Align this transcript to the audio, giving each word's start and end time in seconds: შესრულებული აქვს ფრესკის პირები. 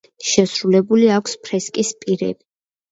შესრულებული 0.29 1.11
აქვს 1.19 1.39
ფრესკის 1.45 1.97
პირები. 2.03 2.45